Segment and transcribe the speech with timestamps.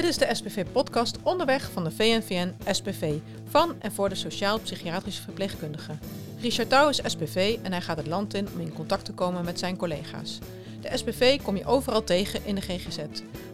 [0.00, 3.18] Dit is de SPV-podcast Onderweg van de VNVN SPV
[3.48, 6.00] van en voor de sociaal-psychiatrische verpleegkundigen.
[6.40, 9.44] Richard Touw is SPV en hij gaat het land in om in contact te komen
[9.44, 10.38] met zijn collega's.
[10.80, 12.98] De SPV kom je overal tegen in de GGZ.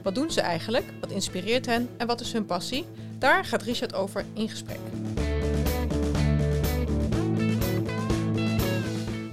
[0.02, 0.84] Wat doen ze eigenlijk?
[1.00, 2.84] Wat inspireert hen en wat is hun passie?
[3.18, 4.80] Daar gaat Richard over in gesprek.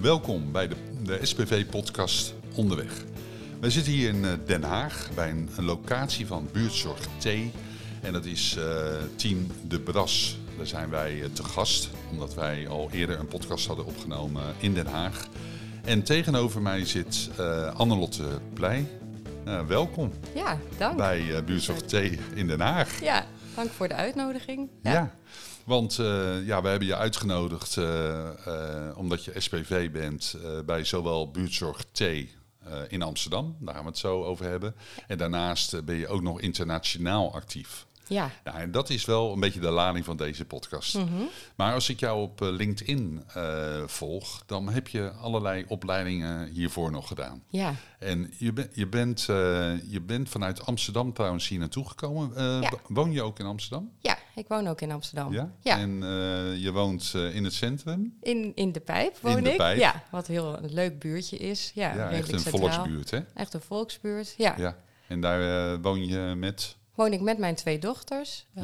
[0.02, 3.13] Welkom bij de, de SPV-podcast Onderweg.
[3.64, 7.26] Wij zitten hier in eh, Den Haag bij een, een locatie van buurtzorg T.
[8.02, 8.64] En dat is uh,
[9.16, 10.38] Team De Bras.
[10.58, 14.74] Daar zijn wij uh, te gast, omdat wij al eerder een podcast hadden opgenomen in
[14.74, 15.28] Den Haag.
[15.84, 18.24] En tegenover mij zit uh, Annelotte
[18.54, 18.88] Pleij.
[19.68, 20.12] welkom.
[20.36, 20.98] Ja, dank.
[20.98, 21.94] Bij buurtzorg T
[22.34, 23.02] in Den Haag.
[23.02, 24.70] Ja, dank voor de uitnodiging.
[24.82, 24.92] ja.
[24.92, 25.16] ja.
[25.64, 27.86] Want uh, ja, we hebben je uitgenodigd uh,
[28.48, 30.36] uh, omdat je SPV bent
[30.66, 32.04] bij zowel buurtzorg T
[32.88, 34.76] in Amsterdam, daar gaan we het zo over hebben.
[35.08, 37.86] En daarnaast ben je ook nog internationaal actief.
[38.08, 38.32] Ja.
[38.44, 38.54] ja.
[38.54, 40.96] En dat is wel een beetje de lading van deze podcast.
[40.96, 41.30] Mm -hmm.
[41.56, 43.24] Maar als ik jou op LinkedIn
[43.86, 47.44] volg, dan heb je allerlei opleidingen hiervoor nog gedaan.
[47.48, 47.76] Ja.
[48.00, 49.22] En je, ben, je, bent,
[49.88, 52.62] je bent vanuit Amsterdam trouwens hier naartoe gekomen.
[52.62, 52.72] Ja.
[52.88, 53.92] Woon je ook in Amsterdam?
[54.00, 55.34] Ja, ik woon ook in Amsterdam.
[55.34, 55.52] Ja?
[55.60, 55.78] ja.
[55.78, 58.18] En uh, je woont uh, in het centrum?
[58.22, 59.58] In, in de Pijp woon in de ik.
[59.58, 59.80] Pijp.
[59.80, 61.72] Ja, wat heel een leuk buurtje is.
[61.74, 62.72] Ja, ja echt een centraal.
[62.72, 63.20] volksbuurt, hè?
[63.34, 64.54] Echt een volksbuurt, ja.
[64.58, 64.78] ja.
[65.08, 66.76] En daar uh, woon je met?
[66.96, 68.62] Woon ik met mijn twee dochters, je,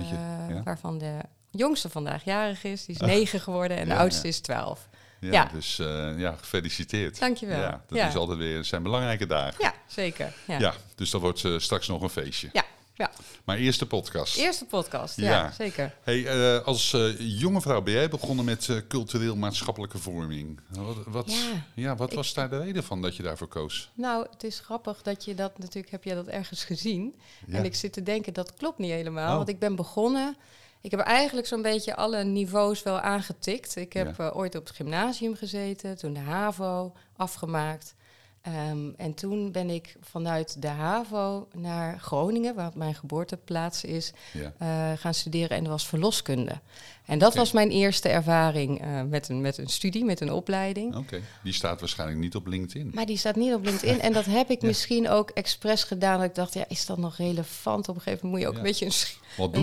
[0.49, 0.61] ja.
[0.63, 1.19] waarvan de
[1.51, 2.85] jongste vandaag jarig is.
[2.85, 4.89] Die is negen geworden en de oudste is twaalf.
[5.19, 5.75] Ja, dus
[6.17, 7.19] ja, gefeliciteerd.
[7.19, 7.59] Dankjewel.
[7.59, 9.63] Ja, dat is altijd weer, zijn belangrijke dagen.
[9.63, 10.33] Ja, zeker.
[10.47, 10.59] Ja.
[10.59, 12.49] Ja, dus dat wordt straks nog een feestje.
[12.53, 12.63] Ja.
[12.99, 13.11] Ja.
[13.45, 14.37] Maar eerst de podcast.
[14.37, 15.51] Eerste podcast, ja, Ja.
[15.51, 15.95] zeker.
[16.03, 20.59] Hey, eh, als eh, jonge vrouw ben jij begonnen met eh, cultureel-maatschappelijke vorming.
[20.69, 23.91] Wat, wat, Ja, ja, wat ik- was daar de reden van dat je daarvoor koos?
[23.93, 27.15] Nou, het is grappig dat je dat natuurlijk, heb jij dat ergens gezien?
[27.47, 27.57] Ja.
[27.57, 29.29] En ik zit te denken, dat klopt niet helemaal.
[29.31, 29.35] Oh.
[29.37, 30.35] Want ik ben begonnen,
[30.81, 33.75] ik heb eigenlijk zo'n beetje alle niveaus wel aangetikt.
[33.75, 37.93] Ik heb ooit op het gymnasium gezeten, toen de HAVO afgemaakt.
[38.41, 44.53] Ehm, en toen ben ik vanuit de HAVO naar Groningen, waar mijn geboorteplaats is, Ja.
[44.57, 46.59] eh, gaan studeren en dat was verloskunde.
[47.05, 50.95] En dat was mijn eerste ervaring eh, met, een, met een studie, met een opleiding.
[50.95, 52.91] Oké, die staat waarschijnlijk niet op LinkedIn.
[52.93, 54.01] Maar die staat niet op LinkedIn.
[54.01, 54.67] En dat heb ik Ja.
[54.67, 56.17] misschien ook expres gedaan.
[56.19, 57.89] Dat ik dacht, ja, is dat nog relevant?
[57.89, 58.59] Op een gegeven moment moet je ook Ja.
[58.59, 58.85] een beetje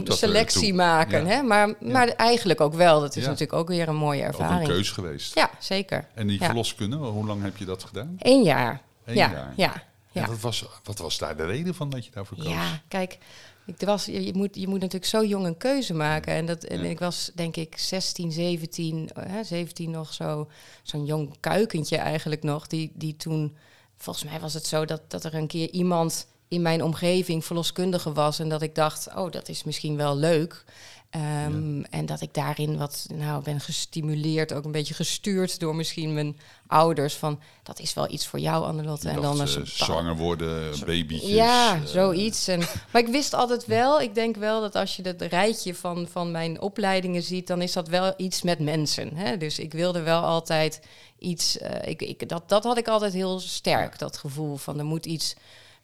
[0.07, 1.27] een, selectie maken.
[1.27, 1.43] Hè?
[1.43, 3.01] Maar, maar eigenlijk ook wel.
[3.01, 4.69] Dat is natuurlijk ook weer een mooie Ook een ervaring.
[4.69, 5.35] keus geweest.
[5.35, 6.07] Ja, zeker.
[6.15, 8.17] En die verloskunde, hoe lang heb je dat gedaan?
[8.19, 8.76] Eén jaar.
[9.07, 9.53] Eén ja, jaar.
[9.57, 10.23] ja, ja.
[10.23, 12.47] En wat, was, wat was daar de reden van dat je daarvoor koos?
[12.47, 13.19] Ja, kijk,
[13.67, 16.35] ik was, je, moet, je moet natuurlijk zo jong een keuze maken.
[16.35, 16.89] En, dat, en Ja.
[16.89, 20.49] ik was denk ik 16, 17, eh, hè, 17 nog zo,
[20.83, 22.67] zo'n jong kuikentje eigenlijk nog.
[22.67, 23.57] Die, die toen,
[23.97, 28.13] volgens mij was het zo dat, dat er een keer iemand in mijn omgeving verloskundige
[28.13, 28.39] was.
[28.39, 30.65] En dat ik dacht, oh, dat is misschien wel leuk.
[31.11, 36.15] Ehm, En dat ik daarin wat nou, ben gestimuleerd, ook een beetje gestuurd door misschien
[36.15, 37.15] mijn ouders.
[37.15, 39.09] Van dat is wel iets voor jou, Annelotte.
[39.09, 41.31] En dan eh, soort zwanger worden, babytjes.
[41.31, 42.49] ja, eh, zoiets.
[42.49, 42.59] En,
[42.93, 46.31] maar ik wist altijd wel, ik denk wel dat als je het rijtje van, van
[46.31, 49.17] mijn opleidingen ziet, dan is dat wel iets met mensen.
[49.17, 49.37] Hè?
[49.37, 50.81] Dus ik wilde wel altijd
[51.19, 54.85] iets, eh, ik, ik, dat, dat had ik altijd heel sterk, dat gevoel van er
[54.85, 55.35] moet iets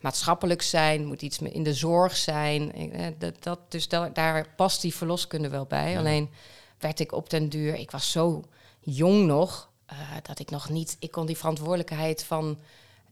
[0.03, 2.73] maatschappelijks zijn, moet iets in de zorg zijn.
[2.93, 5.91] Eh, dat, dat, dus da- daar past die verloskunde wel bij.
[5.91, 5.99] Ja.
[5.99, 6.31] Alleen
[6.79, 8.43] werd ik op den duur, ik was zo
[8.81, 12.59] jong nog, eh, dat ik nog niet, ik kon die verantwoordelijkheid van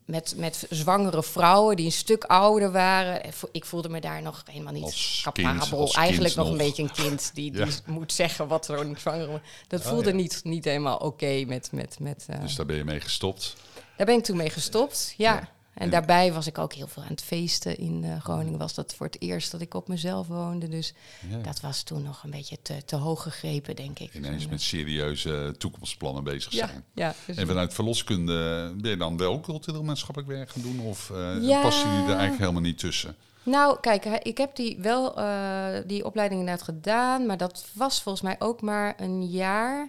[0.04, 3.24] met, met zwangere vrouwen die een stuk ouder waren.
[3.24, 5.78] En vo- Ik voelde me daar nog helemaal niet Als capabel.
[5.84, 7.64] kind, Eigenlijk nog een beetje een kind die, Ja.
[7.64, 9.40] die moet zeggen wat zo'n zwangere...
[9.68, 10.16] Dat Oh, voelde ja.
[10.16, 11.72] niet, niet helemaal oké met...
[11.72, 13.56] met, met eh, Dus daar ben je mee gestopt.
[13.96, 15.48] Daar ben ik toen mee gestopt, ja.
[15.74, 17.78] En daarbij was ik ook heel veel aan het feesten.
[17.78, 20.68] In eh, Groningen was dat voor het eerst dat ik op mezelf woonde.
[20.68, 20.94] Dus
[21.30, 21.38] Ja.
[21.38, 24.14] dat was toen nog een beetje te, te hoog gegrepen, denk ik.
[24.14, 26.84] Ineens met serieuze toekomstplannen bezig ja, zijn.
[26.94, 30.80] ja, dus- En vanuit verloskunde ben je dan wel cultureel maatschappelijk werk gaan doen?
[30.80, 31.62] Of eh Ja.
[31.62, 33.16] passen jullie er eigenlijk helemaal niet tussen?
[33.42, 38.24] Nou, kijk, ik heb die wel eh, die opleiding inderdaad gedaan, maar dat was volgens
[38.24, 39.88] mij ook maar een jaar.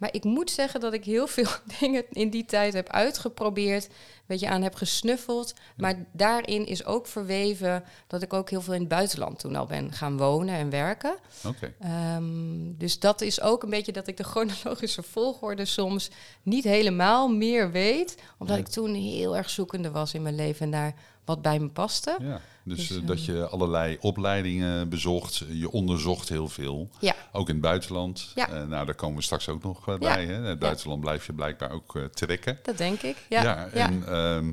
[0.00, 1.50] Maar ik moet zeggen dat ik heel veel
[1.80, 3.88] dingen in die tijd heb uitgeprobeerd,
[4.26, 5.54] weet je, aan heb gesnuffeld.
[5.76, 9.66] Maar daarin is ook verweven dat ik ook heel veel in het buitenland toen al
[9.66, 11.14] ben gaan wonen en werken.
[11.46, 11.74] Oké.
[11.80, 16.10] Ehm, dus dat is ook een beetje dat ik de chronologische volgorde soms
[16.42, 18.16] niet helemaal meer weet.
[18.38, 20.94] Omdat ik toen heel erg zoekende was in mijn leven en daar
[21.30, 22.16] wat bij me paste.
[22.20, 26.88] Ja, dus, Dus, eh, ehm, dat je allerlei opleidingen bezocht, je onderzocht heel veel.
[27.00, 27.14] Ja.
[27.32, 28.32] Ook in het buitenland.
[28.34, 28.48] Ja.
[28.48, 30.26] Eh, nou, daar komen we straks ook nog eh, bij.
[30.26, 30.34] Hè?
[30.34, 32.58] In het buitenland blijf je blijkbaar ook trekken.
[32.62, 33.16] Dat denk ik.
[33.28, 34.52] Ja, ja, en ehm,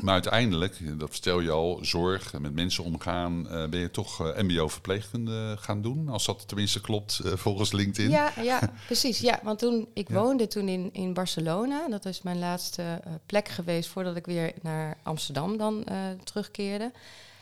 [0.00, 4.42] Maar uiteindelijk, dat vertel je al, zorg, met mensen omgaan, eh, ben je toch eh,
[4.42, 6.08] MBO-verpleegkunde gaan doen.
[6.08, 8.10] Als dat tenminste klopt eh, volgens LinkedIn.
[8.10, 9.18] Ja, ja, precies.
[9.18, 10.14] Ja, want toen, ik Ja.
[10.14, 11.88] woonde toen in, in Barcelona.
[11.88, 15.84] Dat is mijn laatste plek geweest voordat ik weer naar Amsterdam dan
[16.24, 16.92] terugkeerde.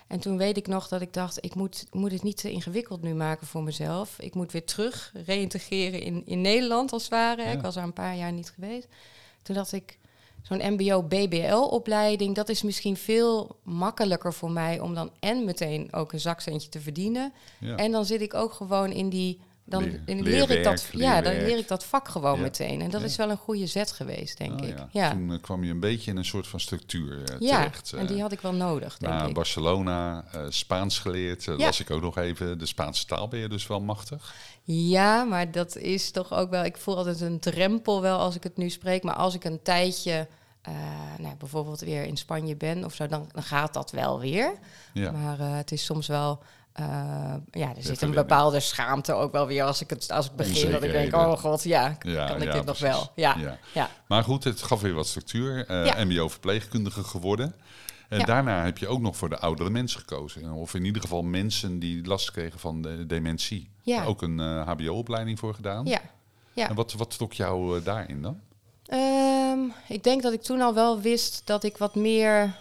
[0.07, 3.03] En toen weet ik nog dat ik dacht, ik moet, moet het niet te ingewikkeld
[3.03, 4.19] nu maken voor mezelf.
[4.19, 7.43] Ik moet weer terug reïntegreren in, in Nederland als het ware.
[7.43, 7.51] Ja.
[7.51, 8.89] Ik was er een paar jaar niet geweest.
[9.43, 9.99] Toen dacht ik,
[10.43, 16.21] zo'n MBO-BBL-opleiding, dat is misschien veel makkelijker voor mij om dan en meteen ook een
[16.21, 17.33] zakcentje te verdienen.
[17.61, 17.77] Ja.
[17.77, 19.41] En dan zit ik ook gewoon in die.
[19.71, 22.41] Dan Leer- ik leerwerk, dat, ja, dan leer ik dat vak gewoon Ja.
[22.43, 22.81] meteen.
[22.81, 23.07] En dat Ja.
[23.07, 24.77] is wel een goede zet geweest, denk Oh, ik.
[24.91, 25.11] ja.
[25.11, 27.57] Toen eh, kwam je een beetje in een soort van structuur ja.
[27.59, 27.93] terecht.
[27.93, 28.23] en die eh.
[28.23, 29.35] had ik wel nodig, denk Na ik.
[29.35, 31.57] Barcelona, Spaans geleerd, Ja.
[31.57, 32.59] las ik ook nog even.
[32.59, 34.35] De Spaanse taal ben je dus wel machtig.
[34.63, 36.65] Ja, maar dat is toch ook wel.
[36.65, 39.03] Ik voel altijd een drempel wel als ik het nu spreek.
[39.03, 40.29] Maar als ik een tijdje.
[41.19, 44.53] nou, bijvoorbeeld weer in Spanje ben of zo, dan, dan gaat dat wel weer.
[44.93, 45.11] Ja.
[45.11, 46.43] Maar het is soms wel.
[46.73, 46.85] Eh,
[47.51, 50.71] ja, er zit een bepaalde schaamte ook wel weer als ik het als ik begin.
[50.71, 53.13] Dat ik denk, oh god, ja, Ja, kan ik ja, dit nog wel?
[53.15, 53.37] Ja,
[53.75, 53.91] Ja.
[54.09, 55.67] Maar goed, het gaf weer wat structuur.
[55.67, 56.05] eh, Ja.
[56.05, 57.55] MBO-verpleegkundige geworden.
[58.09, 60.53] En daarna heb je ook nog voor de oudere mensen gekozen.
[60.53, 63.71] Of in ieder geval mensen die last kregen van de dementie.
[63.83, 64.05] Ja.
[64.05, 65.87] Ook een eh, HBO-opleiding voor gedaan.
[65.87, 66.01] ja.
[66.53, 66.69] ja.
[66.69, 68.41] En wat, wat trok jou eh, daarin dan?
[68.87, 69.59] Ehm,
[69.89, 72.55] ik denk dat ik toen al wel wist dat ik wat meer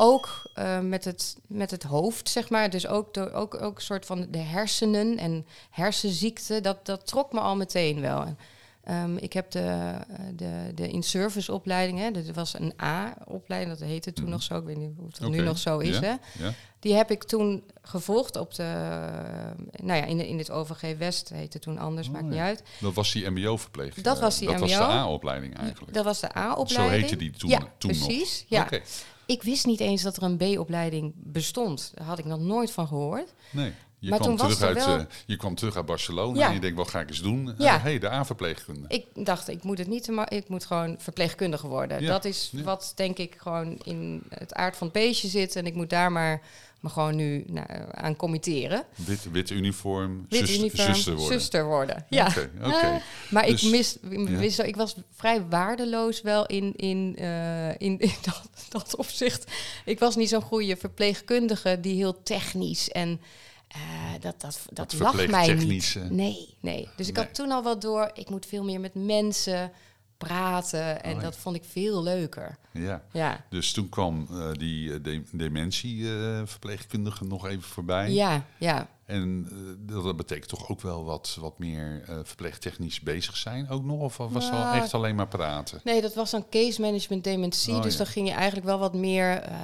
[0.00, 4.06] ook eh, met, het, met het hoofd, zeg maar, dus ook, door, ook, ook soort
[4.06, 8.22] van de hersenen en hersenziekten, dat, dat trok me al meteen wel.
[8.24, 8.38] En,
[8.84, 13.88] ehm, ik heb de, eh, de, de in-service opleiding, hè, dat was een A-opleiding, dat
[13.88, 14.32] heette toen Mhm.
[14.32, 15.98] nog zo, ik weet niet of het nu nog zo is.
[15.98, 16.44] Ja, Hè?
[16.44, 16.52] Ja?
[16.80, 20.96] Die heb ik toen gevolgd op de, eh, nou ja, in, de, in het OVG
[20.98, 22.30] West heette toen anders, Oh, maakt ja.
[22.30, 22.62] niet uit.
[22.80, 23.94] Dat was die MBO-verpleeg.
[23.94, 24.82] Dat was die Dat was de.
[24.82, 25.94] A-opleiding eigenlijk.
[25.94, 27.00] Dat was de Zo A-opleiding.
[27.00, 28.06] heette die toen, ja, toen nog.
[28.06, 28.44] precies.
[28.48, 28.62] Ja.
[28.62, 28.80] Oké.
[29.28, 31.92] Ik wist niet eens dat er een B-opleiding bestond.
[31.94, 33.34] Daar had ik nog nooit van gehoord.
[33.50, 33.72] Nee.
[34.00, 36.38] Je, Maar kwam toen was terug er uit, wel- eh, je kwam terug uit Barcelona
[36.38, 36.48] Ja.
[36.48, 37.46] en je denkt, wat ga ik eens doen?
[37.46, 37.78] Hé, Ja.
[37.80, 38.88] hey, de A-verpleegkunde.
[38.88, 42.00] Ik dacht, ik moet het niet te ma- ik moet gewoon verpleegkundige worden.
[42.02, 45.56] Ja, Dat is wat denk ik gewoon in het aard van het beestje zit.
[45.56, 46.40] En ik moet daar maar
[46.80, 48.84] me gewoon nu nou, aan committeren.
[48.94, 51.38] Wit, wit uniform, Wit uniform, zuster worden.
[51.40, 52.06] zuster worden.
[52.08, 52.36] Ja.
[52.60, 52.94] Eh,
[53.30, 54.24] maar Dus- ik, mis, ja.
[54.38, 59.52] wist, ik was vrij waardeloos wel in, in, eh, in, in dat, dat opzicht.
[59.84, 63.20] Ik was niet zo'n goede verpleegkundige die heel technisch en
[63.68, 63.80] eh,
[64.20, 65.96] dat, dat, dat Het lag mij niet.
[66.10, 66.88] Nee, nee.
[66.96, 67.24] Dus ik Nee.
[67.24, 69.72] had toen al wel door, ik moet veel meer met mensen
[70.18, 71.22] praten en Oh, ja.
[71.22, 72.58] dat vond ik veel leuker.
[72.72, 73.02] Ja.
[73.12, 78.12] Ja, Dus toen kwam eh, die eh, de dementie-verpleegkundige nog even voorbij.
[78.12, 78.88] ja, ja.
[79.04, 79.56] En eh,
[80.04, 84.00] dat, betekent toch ook wel wat, wat meer eh, verpleegtechnisch bezig zijn ook nog?
[84.00, 85.80] Of was het al Nou, echt alleen maar praten?
[85.84, 87.74] Nee, dat was dan case management dementie.
[87.74, 87.98] Oh, dus ja.
[87.98, 89.54] dan ging je eigenlijk wel wat meer, eh,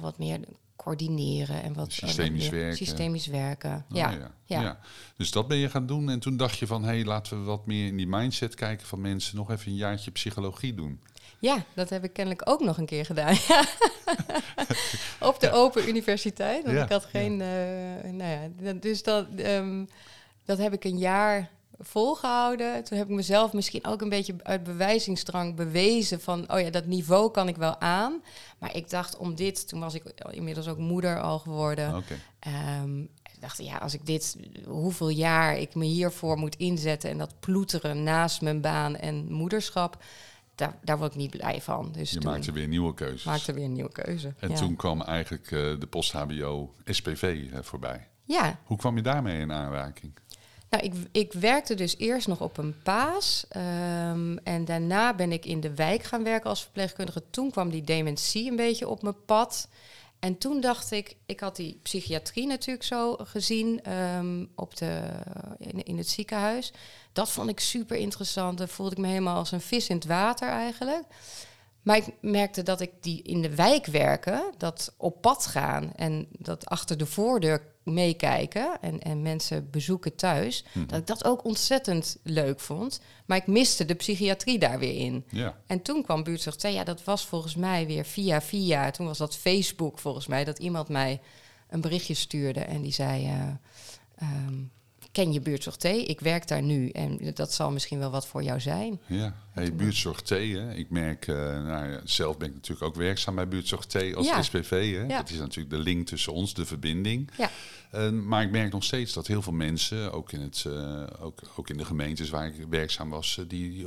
[0.00, 0.40] wat meer
[0.86, 2.76] coördineren en wat Systemisch en wat meer werken.
[2.86, 3.84] Systemisch werken.
[3.90, 4.10] Oh, ja.
[4.10, 4.30] ja.
[4.44, 4.60] ja.
[4.60, 4.78] ja.
[5.16, 6.10] Dus dat ben je gaan doen.
[6.10, 8.86] En toen dacht je van, hé, hey, laten we wat meer in die mindset kijken
[8.86, 9.36] van mensen.
[9.36, 11.00] Nog even een jaartje psychologie doen.
[11.38, 13.36] Ja, dat heb ik kennelijk ook nog een keer gedaan.
[15.30, 16.64] Op de Open Universiteit.
[16.64, 17.40] Want ik had geen.
[17.40, 19.84] eh, nou ja, dus dat, ehm,
[20.44, 21.50] dat heb ik een jaar
[21.80, 22.84] volgehouden.
[22.84, 26.86] Toen heb ik mezelf misschien ook een beetje uit bewijzingsdrang bewezen van, oh ja, dat
[26.86, 28.22] niveau kan ik wel aan.
[28.58, 31.96] Maar ik dacht om dit, toen was ik inmiddels ook moeder al geworden.
[31.96, 32.14] Oké.
[32.38, 34.36] Ehm, ik dacht, ja, als ik dit,
[34.66, 40.02] hoeveel jaar ik me hiervoor moet inzetten en dat ploeteren naast mijn baan en moederschap,
[40.54, 41.92] daar, daar word ik niet blij van.
[41.92, 43.24] Dus Je toen maakte weer nieuwe keuzes.
[43.24, 44.34] maakte weer een nieuwe keuze.
[44.38, 44.56] En ja.
[44.56, 45.50] toen kwam eigenlijk eh,
[45.80, 48.08] de post-HBO SPV eh, voorbij.
[48.24, 50.12] Ja, Hoe kwam je daarmee in aanraking?
[50.76, 53.46] Nou, ik, ik werkte dus eerst nog op een paas.
[53.48, 57.22] ehm, en daarna ben ik in de wijk gaan werken als verpleegkundige.
[57.30, 59.68] Toen kwam die dementie een beetje op mijn pad.
[60.18, 65.00] En toen dacht ik, ik had die psychiatrie natuurlijk zo gezien ehm, op de,
[65.58, 66.72] in, in het ziekenhuis.
[67.12, 68.58] Dat vond ik super interessant.
[68.58, 71.04] Daar voelde ik me helemaal als een vis in het water eigenlijk.
[71.82, 76.26] Maar ik merkte dat ik die in de wijk werken, dat op pad gaan en
[76.30, 80.86] dat achter de voordeur meekijken en, en mensen bezoeken thuis, Mhm.
[80.86, 83.00] dat ik dat ook ontzettend leuk vond.
[83.26, 85.24] Maar ik miste de psychiatrie daar weer in.
[85.30, 88.90] Ja, En toen kwam buurtzorg 2, ja, dat was volgens mij weer via via.
[88.90, 91.20] Toen was dat Facebook volgens mij, dat iemand mij
[91.68, 93.24] een berichtje stuurde en die zei...
[93.26, 93.48] eh,
[94.16, 94.54] ehm,
[95.16, 95.84] ken je buurtzorg T?
[95.84, 99.00] Ik werk daar nu en dat zal misschien wel wat voor jou zijn.
[99.06, 100.28] Ja, hey, buurtzorg T.
[100.28, 100.74] Hè.
[100.74, 104.42] Ik merk, uh, nou zelf ben ik natuurlijk ook werkzaam bij buurtzorg T als Ja.
[104.42, 104.70] SPV.
[104.94, 105.02] Hè.
[105.02, 105.16] Ja.
[105.16, 107.30] Dat is natuurlijk de link tussen ons, de verbinding.
[107.38, 107.50] Ja.
[107.94, 111.40] Uh, maar ik merk nog steeds dat heel veel mensen, ook in, het, uh, ook,
[111.56, 113.86] ook in de gemeentes waar ik werkzaam was, die,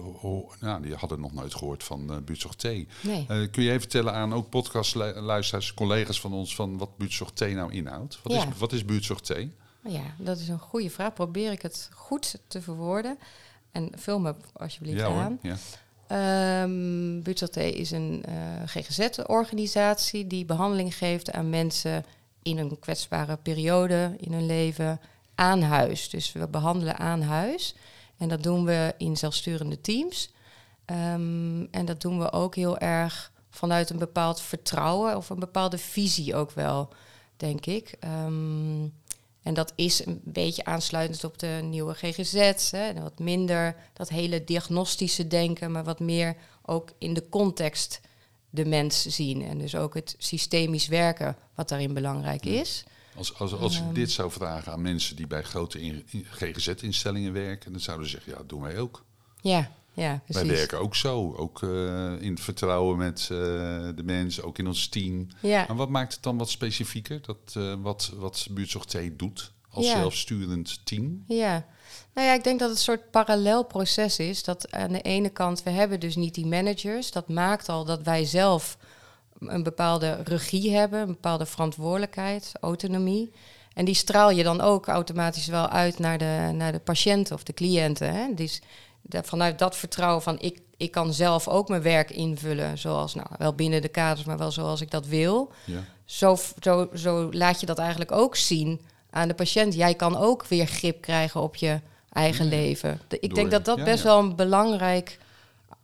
[0.59, 2.63] nou, die hadden nog nooit gehoord van uh, buurtzorg T.
[2.63, 3.25] Nee.
[3.25, 7.71] Kun je even vertellen aan ook podcastluisteraars, collega's van ons, van wat buurtzorg T nou
[7.73, 8.19] inhoudt?
[8.23, 8.39] Wat, Ja.
[8.39, 9.33] is, wat is buurtzorg T?
[9.83, 11.13] Ja, dat is een goede vraag.
[11.13, 13.19] Probeer ik het goed te verwoorden.
[13.71, 15.21] En vul me alsjeblieft Ja hoor.
[15.21, 15.39] aan.
[15.41, 15.57] Ja.
[16.63, 17.21] Um,
[17.53, 22.05] is een uh, GGZ-organisatie die behandeling geeft aan mensen
[22.43, 24.99] in een kwetsbare periode in hun leven
[25.35, 26.09] aan huis.
[26.09, 27.75] Dus we behandelen aan huis.
[28.17, 30.31] En dat doen we in zelfsturende teams.
[30.85, 35.77] Um, en dat doen we ook heel erg vanuit een bepaald vertrouwen of een bepaalde
[35.77, 36.89] visie ook wel,
[37.37, 37.97] denk ik.
[38.25, 38.93] Um,
[39.49, 42.71] en dat is een beetje aansluitend op de nieuwe GGZ.
[42.71, 48.01] Hè, en wat minder dat hele diagnostische denken, maar wat meer ook in de context
[48.49, 49.41] de mens zien.
[49.41, 52.83] En dus ook het systemisch werken, wat daarin belangrijk is.
[53.15, 57.33] Als, als, als ik dit zou vragen aan mensen die bij grote in- in- GGZ-instellingen
[57.33, 59.05] werken, dan zouden ze zeggen, ja, dat doen wij ook.
[59.41, 60.47] Ja, ja, precies.
[60.47, 63.37] Wij werken ook zo, ook uh, in het vertrouwen met uh,
[63.95, 65.27] de mensen, ook in ons team.
[65.41, 65.65] Ja.
[65.67, 69.85] Maar wat maakt het dan wat specifieker, dat, uh, wat, wat Buurtzorg T doet als
[69.85, 69.97] Ja.
[69.97, 71.23] zelfsturend team?
[71.27, 71.65] Ja,
[72.13, 74.43] nou ja, ik denk dat het een soort parallel proces is.
[74.43, 77.11] Dat aan de ene kant, we hebben dus niet die managers.
[77.11, 78.77] Dat maakt al dat wij zelf
[79.39, 83.31] een bepaalde regie hebben, een bepaalde verantwoordelijkheid, autonomie.
[83.73, 87.43] En die straal je dan ook automatisch wel uit naar de, naar de patiënten of
[87.43, 88.13] de cliënten.
[88.13, 88.33] Hè?
[88.33, 88.61] Dus
[89.09, 93.27] de, vanuit dat vertrouwen van ik, ik kan zelf ook mijn werk invullen, zoals nou
[93.37, 95.51] wel binnen de kaders, maar wel zoals ik dat wil.
[95.65, 95.79] Ja.
[96.05, 99.73] Zo, zo, zo laat je dat eigenlijk ook zien aan de patiënt.
[99.73, 101.79] Jij kan ook weer grip krijgen op je
[102.11, 102.49] eigen Ja.
[102.51, 103.01] leven.
[103.07, 105.17] De- ik Door- denk dat dat ja, best wel een belangrijk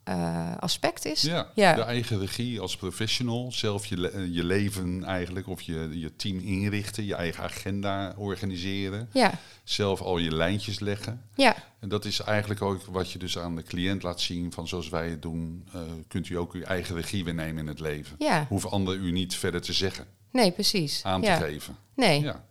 [0.05, 1.21] eh, aspect is.
[1.21, 1.73] Ja, Ja.
[1.73, 6.15] de eigen regie als professional, zelf je, le- eh, je leven eigenlijk, of je, je
[6.15, 9.31] team inrichten, je eigen agenda organiseren, Ja,
[9.63, 11.21] zelf al je lijntjes leggen.
[11.35, 14.67] ja, En dat is eigenlijk ook wat je dus aan de cliënt laat zien van
[14.67, 17.79] zoals wij het doen, eh, kunt u ook uw eigen regie weer nemen in het
[17.79, 18.15] leven.
[18.19, 18.45] ja.
[18.49, 21.03] Hoeven anderen u niet verder te zeggen, Nee, precies.
[21.03, 21.37] aan ja.
[21.37, 21.77] te geven.
[21.95, 22.21] Nee.
[22.21, 22.43] Ja.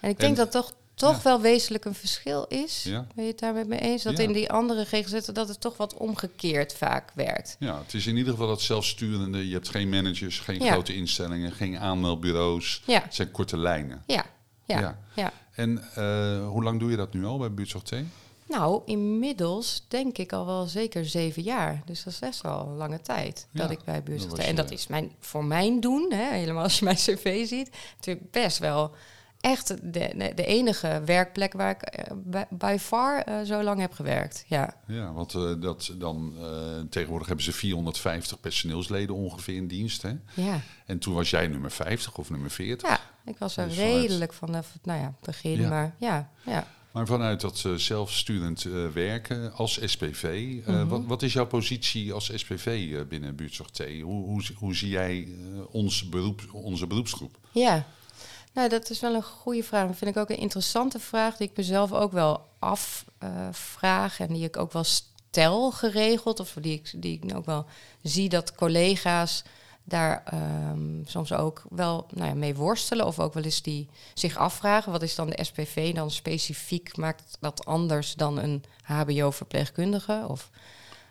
[0.00, 1.22] En ik denk En- dat toch, toch Ja.
[1.22, 2.82] wel wezenlijk een verschil is.
[2.82, 3.06] Ja.
[3.14, 4.02] Ben je het daar met me eens?
[4.02, 4.22] Dat Ja.
[4.22, 7.56] in die andere GGZ'en dat het toch wat omgekeerd vaak werkt.
[7.58, 9.48] ja, het is in ieder geval dat zelfsturende.
[9.48, 12.82] Je hebt geen managers, geen grote instellingen, geen aanmeldbureaus.
[12.86, 14.02] Ja, Het zijn korte lijnen.
[14.06, 14.24] ja,
[14.66, 14.98] ja.
[15.14, 15.32] Ja.
[15.54, 17.92] En eh, hoe lang doe je dat nu al bij Buurtzorg T?
[18.48, 21.82] Nou, inmiddels denk ik al wel zeker zeven jaar.
[21.84, 24.70] Dus dat is best wel een lange tijd Ja, dat ik bij buurtzorg En dat
[24.70, 28.90] is mijn, voor mijn doen, hè, helemaal als je mijn cv ziet, natuurlijk best wel
[29.40, 33.92] echt de, de, enige werkplek waar ik eh, bij, by far eh, zo lang heb
[33.92, 34.44] gewerkt.
[34.46, 36.34] Ja, Ja, want eh, dat dan,
[36.90, 40.02] tegenwoordig hebben ze 450 personeelsleden ongeveer in dienst.
[40.02, 40.12] Hè?
[40.34, 40.60] ja.
[40.86, 42.88] En toen was jij nummer 50 of nummer 40.
[42.88, 45.68] ja ik was er Dus vanuit- redelijk vanaf het nou ja, begin, Ja.
[45.68, 46.66] maar ja, ja.
[46.92, 48.62] Maar vanuit dat zelfsturend
[48.94, 50.86] werken als SPV, Mhm.
[50.86, 53.78] wat, wat is jouw positie als SPV binnen Buurtzorg T?
[53.78, 55.28] Hoe, hoe, zie- hoe zie jij
[55.70, 57.38] ons beroep, onze beroepsgroep?
[57.52, 57.86] Ja,
[58.52, 59.86] nou dat is wel een goede vraag.
[59.86, 64.44] Dat vind ik ook een interessante vraag die ik mezelf ook wel afvraag en die
[64.44, 66.40] ik ook wel stel geregeld.
[66.40, 67.66] Of die ik, die ik ook wel
[68.02, 69.42] zie dat collega's
[69.84, 73.06] daar ehm, soms ook wel nou ja, mee worstelen.
[73.06, 76.96] Of ook wel eens die zich afvragen, wat is dan de SPV dan specifiek?
[76.96, 80.50] Maakt dat anders dan een hbo-verpleegkundige of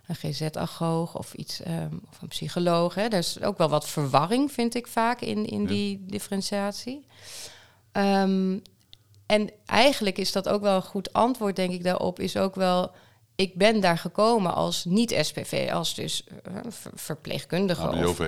[0.09, 2.95] een GZ-agoog of iets, ehm, of een psycholoog.
[2.95, 3.01] Hè.
[3.01, 5.67] Er is ook wel wat verwarring, vind ik vaak, in, in Ja.
[5.67, 7.05] die differentiatie.
[7.91, 8.57] Ehm,
[9.25, 12.91] en eigenlijk is dat ook wel een goed antwoord, denk ik, daarop, is ook wel...
[13.35, 17.87] Ik ben daar gekomen als niet-SPV, als dus eh, ver- verpleegkundige.
[18.07, 18.27] Of, eh,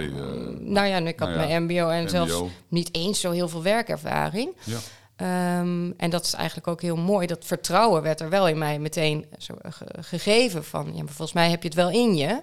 [0.60, 3.64] nou ja, ik had nou ja, mijn mbo en zelfs niet eens zo heel veel
[3.64, 4.56] werkervaring.
[4.64, 4.78] Ja.
[5.22, 7.28] Ehm, en dat is eigenlijk ook heel mooi.
[7.28, 10.64] Dat vertrouwen werd er wel in mij meteen zo ge- gegeven.
[10.64, 12.42] Van, ja, maar volgens mij heb je het wel in je.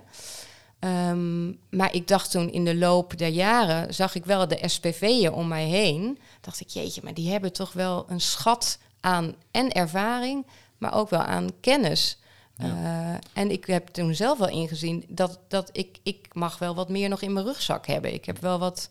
[0.79, 3.95] Ehm, maar ik dacht toen in de loop der jaren...
[3.95, 6.19] zag ik wel de SPV'en om mij heen.
[6.41, 9.35] dacht ik, jeetje, maar die hebben toch wel een schat aan...
[9.51, 10.47] en ervaring,
[10.79, 12.19] maar ook wel aan kennis.
[12.57, 15.05] Eh, en ik heb toen zelf wel ingezien...
[15.09, 18.15] dat, dat ik, ik mag wel wat meer nog in mijn rugzak hebben.
[18.15, 18.91] Ik heb wel wat...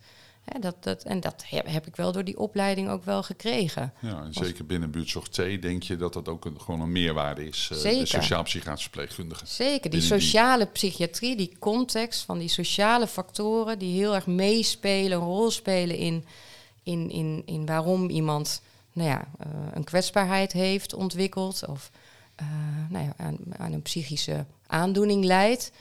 [0.54, 3.94] Hè, dat, dat, en dat heb, heb ik wel door die opleiding ook wel gekregen.
[4.00, 7.48] Ja, en zeker binnen Buurtzorg T denk je dat dat ook een, gewoon een meerwaarde
[7.48, 7.70] is.
[7.74, 8.00] Zeker.
[8.00, 9.46] De sociaal-psychiatrische verpleegkundige.
[9.46, 15.26] Zeker, die- sociale psychiatrie, die context van die sociale factoren die heel erg meespelen, een
[15.26, 16.26] rol spelen in,
[16.84, 18.62] in, in, in waarom iemand
[18.94, 21.92] nou ja, eh, een kwetsbaarheid heeft ontwikkeld of
[22.36, 22.46] eh,
[22.90, 25.72] nou ja, aan, aan een psychische aandoening leidt,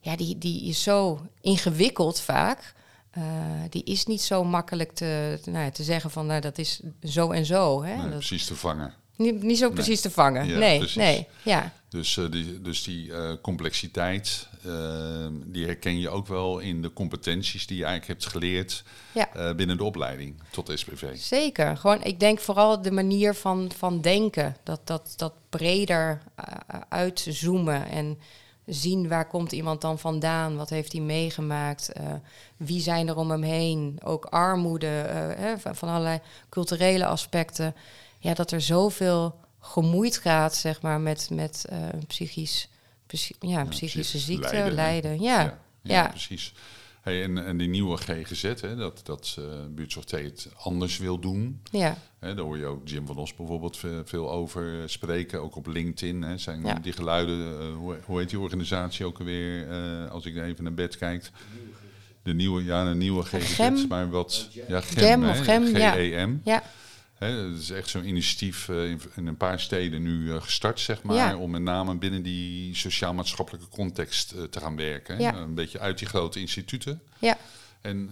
[0.00, 2.74] ja, die, die is zo ingewikkeld vaak.
[3.18, 3.22] Uh,
[3.70, 7.30] die is niet zo makkelijk te, nou ja, te zeggen van nou, dat is zo
[7.30, 7.82] en zo.
[7.82, 7.94] Hè?
[7.94, 8.94] Nee, dat, precies te vangen.
[9.16, 10.46] niet, niet zo precies te vangen.
[10.46, 10.96] Ja, nee, precies.
[10.96, 11.72] nee, ja.
[11.88, 16.92] Dus, eh, die, dus die eh, complexiteit, eh, die herken je ook wel in de
[16.92, 19.34] competenties die je eigenlijk hebt geleerd Ja.
[19.34, 21.16] eh, binnen de opleiding tot SPV.
[21.16, 21.76] Zeker.
[21.76, 24.56] Gewoon, ik denk vooral de manier van, van denken.
[24.62, 26.44] Dat, dat, dat breder eh,
[26.88, 28.18] uitzoomen en
[28.66, 32.04] zien waar komt iemand dan vandaan, wat heeft hij meegemaakt, eh,
[32.56, 37.74] wie zijn er om hem heen, ook armoede, eh, hè, van, allerlei culturele aspecten.
[38.18, 42.68] Ja, dat er zoveel gemoeid gaat, zeg maar, met, met eh, psychisch,
[43.06, 45.10] psy- ja, psychische psychisch ziekte, lijden, lijden.
[45.10, 45.16] hè?
[45.16, 46.08] Ja, ja, ja.
[46.08, 46.52] precies.
[47.06, 51.18] Hey, en, en die nieuwe GGZ, hè, dat, dat uh, buurtzorg T het anders wil
[51.18, 51.60] doen.
[51.70, 51.96] ja.
[52.18, 55.42] Hè, daar hoor je ook Jim van Os bijvoorbeeld ve- veel over eh, spreken.
[55.42, 56.74] Ook op LinkedIn hè, zijn Ja.
[56.74, 57.60] die geluiden.
[57.60, 59.68] eh, hoe, hoe heet die organisatie ook alweer?
[59.68, 61.30] eh, als ik even naar bed kijk.
[62.22, 63.86] De nieuwe, ja, een nieuwe GGZ, Gem.
[63.88, 64.48] maar wat...
[64.68, 65.90] Ja, Gem hè, of Gem, ja.
[65.92, 66.40] GEM.
[66.44, 66.62] ja.
[67.18, 71.16] Dat is echt zo'n initiatief eh, in, een paar steden nu eh, gestart, zeg maar.
[71.16, 71.36] Ja.
[71.36, 75.20] Om met name binnen die sociaal-maatschappelijke context eh, te gaan werken.
[75.20, 75.34] Ja.
[75.34, 77.02] Een beetje uit die grote instituten.
[77.18, 77.38] Ja.
[77.80, 78.10] En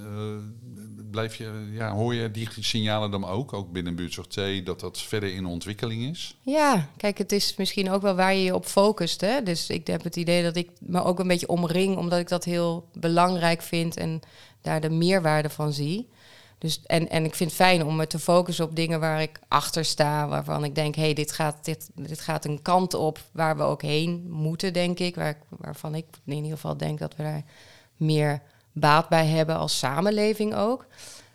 [1.10, 5.02] blijf je, ja, hoor je die signalen dan ook, ook binnen Buurtzorg T, dat dat
[5.02, 6.36] verder in ontwikkeling is?
[6.40, 9.20] Ja, kijk, het is misschien ook wel waar je je op focust.
[9.20, 9.42] Hè?
[9.42, 12.44] Dus ik heb het idee dat ik me ook een beetje omring, omdat ik dat
[12.44, 14.20] heel belangrijk vind en
[14.60, 16.08] daar de meerwaarde van zie.
[16.64, 19.40] Dus, en, en ik vind het fijn om me te focussen op dingen waar ik
[19.48, 23.18] achter sta, waarvan ik denk, hé, hey, dit, gaat, dit, dit gaat een kant op
[23.32, 25.14] waar we ook heen moeten, denk ik.
[25.14, 27.42] Waar, waarvan ik in ieder geval denk dat we daar
[27.96, 28.42] meer
[28.72, 30.86] baat bij hebben als samenleving ook.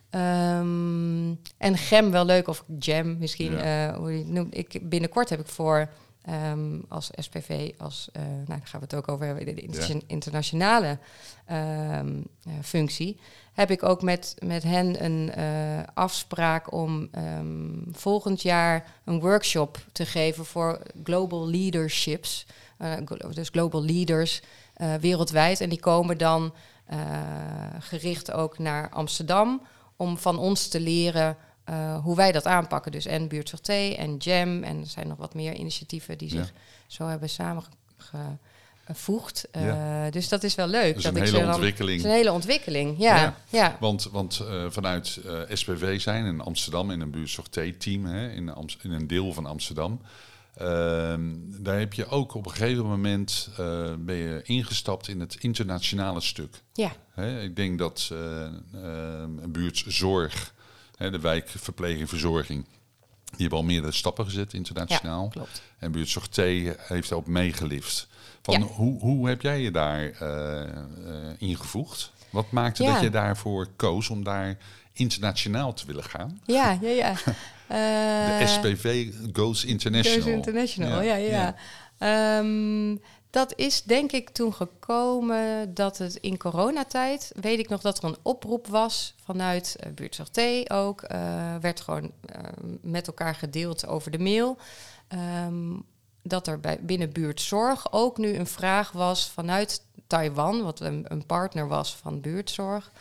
[0.09, 4.57] Ehm, en gem wel leuk, of jam misschien, eh, hoe je het noemt.
[4.57, 5.89] Ik, binnenkort heb ik voor
[6.21, 9.61] ehm, als SPV, als, eh, nou, daar gaan we het ook over hebben, de de
[9.61, 10.97] inter- internationale
[11.45, 13.19] ehm, eh, functie,
[13.59, 19.77] heb ik ook met, met hen een eh, afspraak om ehm, volgend jaar een workshop
[19.91, 22.45] te geven voor global leaderships.
[22.77, 22.93] Eh,
[23.33, 24.41] dus global leaders
[24.73, 25.61] eh, wereldwijd.
[25.61, 26.53] En die komen dan
[27.79, 29.61] gericht ook naar Amsterdam
[29.95, 31.37] om van ons te leren
[32.03, 32.91] hoe wij dat aanpakken.
[32.91, 34.63] Dus en Buurtzorg T en Jam.
[34.63, 36.43] En er zijn nog wat meer initiatieven die Ja.
[36.43, 36.53] zich
[36.87, 37.77] zo hebben samengevoegd.
[39.51, 40.09] Eh, Ja.
[40.09, 40.93] Dus dat is wel leuk.
[40.95, 41.97] Dat is een ik hele ontwikkeling.
[41.99, 43.15] Is een hele ontwikkeling, ja.
[43.21, 43.35] Ja.
[43.49, 43.77] ja.
[43.79, 47.11] Want, want eh, vanuit eh, SPV zijn in Amsterdam in een
[48.05, 50.01] hè, in, in een deel van Amsterdam.
[50.57, 51.21] ehm,
[51.63, 56.21] daar heb je ook op een gegeven moment eh, ben je ingestapt in het internationale
[56.21, 56.61] stuk.
[56.73, 56.91] ja.
[57.13, 58.51] Hè, ik denk dat eh, eh,
[59.41, 60.53] een buurtzorg,
[60.97, 62.65] hè, de wijkverpleging, verzorging,
[63.25, 65.27] die hebben al meerdere stappen gezet internationaal.
[65.27, 65.61] klopt.
[65.77, 68.07] En buurtzorg T heeft daarop meegelift.
[68.41, 68.65] Van Ja.
[68.65, 70.69] hoe, hoe heb jij je daar eh, eh,
[71.37, 72.11] ingevoegd?
[72.29, 72.91] Wat maakte Ja.
[72.93, 74.57] dat je daarvoor koos om daar
[74.93, 76.41] internationaal te willen gaan?
[76.45, 77.13] Ja, ja, ja.
[77.67, 80.21] De Eh, SPV Goes International.
[80.21, 81.29] Goes International, ja, ja.
[81.31, 81.55] ja.
[82.39, 82.95] Ehm,
[83.29, 88.03] dat is denk ik toen gekomen dat het in coronatijd, weet ik nog dat er
[88.03, 90.39] een oproep was vanuit uh, Buurtzorg T
[90.71, 92.11] ook, eh, werd gewoon
[92.81, 94.57] met elkaar gedeeld over de mail.
[95.07, 95.71] Ehm,
[96.23, 101.67] dat er bij, binnen buurtzorg ook nu een vraag was vanuit Taiwan, wat een, partner
[101.67, 102.91] was van buurtzorg,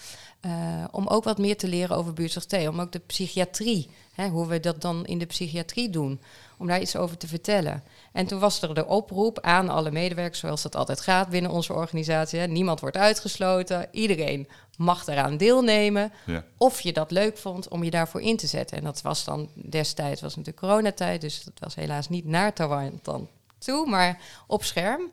[0.46, 4.28] uh, om ook wat meer te leren over buurtzorg T, om ook de psychiatrie, hè,
[4.28, 6.20] hoe we dat dan in de psychiatrie doen,
[6.58, 7.82] om daar iets over te vertellen.
[8.12, 11.72] En toen was er de oproep aan alle medewerkers, zoals dat altijd gaat binnen onze
[11.72, 12.38] organisatie.
[12.38, 12.46] Hè.
[12.46, 14.48] Niemand wordt uitgesloten, iedereen
[14.78, 16.12] mag daaraan deelnemen.
[16.26, 16.44] Ja.
[16.56, 18.76] Of je dat leuk vond om je daarvoor in te zetten.
[18.76, 23.00] En dat was dan destijds, was natuurlijk coronatijd, dus dat was helaas niet naar Taiwan
[23.02, 25.10] dan toe, maar op scherm.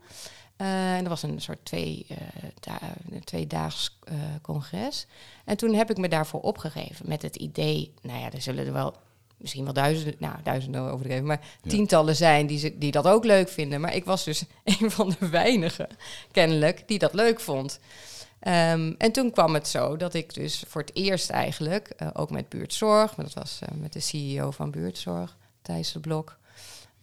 [0.57, 2.17] Uh, en dat was een soort twee, uh,
[2.59, 2.79] da
[3.23, 5.07] tweedaags uh, congres.
[5.45, 8.73] En toen heb ik me daarvoor opgegeven met het idee, nou ja, er zullen er
[8.73, 8.95] wel
[9.37, 11.69] misschien wel duizenden, nou duizenden overdreven, maar ja.
[11.69, 13.81] tientallen zijn die, ze, die dat ook leuk vinden.
[13.81, 15.87] Maar ik was dus een van de weinigen,
[16.31, 17.79] kennelijk, die dat leuk vond.
[18.47, 22.29] Um, en toen kwam het zo dat ik dus voor het eerst eigenlijk, uh, ook
[22.29, 26.37] met buurtzorg, maar dat was uh, met de CEO van buurtzorg, Thijs de Blok,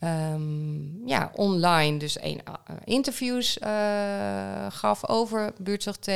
[0.01, 3.59] um, ja, online dus een, uh, interviews
[4.69, 6.11] gaf over buurtzorg T.